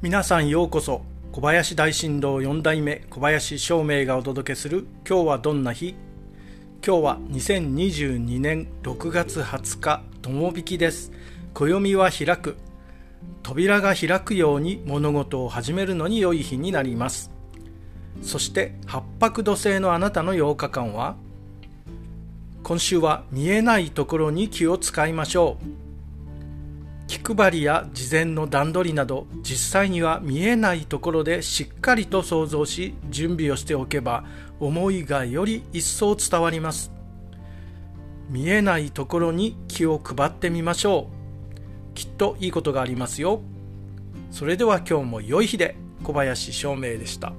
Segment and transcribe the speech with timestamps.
[0.00, 1.02] 皆さんようこそ
[1.32, 5.96] 小林大震動4代目小林照明がお届けする今日はどんな日？
[6.86, 11.10] 今日は2022年6月20日友引きです。
[11.52, 12.56] 暦は開く。
[13.42, 17.32] 扉が開くように物事を始めるのに良い日になります。
[18.22, 21.16] そして八白土星のあなたの8日間は
[22.62, 25.87] 今週は見えないところに気を使いましょう。
[27.08, 34.24] 気配りや事前の段取りなど実際には見えないところでしっかりと想像し準備をしておけば
[34.60, 36.92] 思いがより一層伝わります。
[38.28, 41.94] 見えないところに気を配ってみましょう。
[41.94, 43.40] きっといいことがありますよ。
[44.30, 47.32] それでは今日も良い日で小林照明でした。